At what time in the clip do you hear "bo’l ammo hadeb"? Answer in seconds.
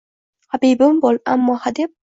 1.07-1.99